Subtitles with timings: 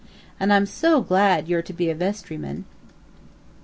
[0.39, 2.63] And I'm so glad you're to be a vestryman."